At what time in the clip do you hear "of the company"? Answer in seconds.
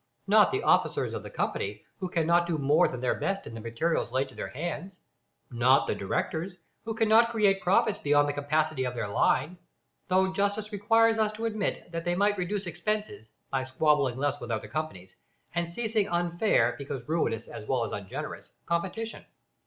1.13-1.83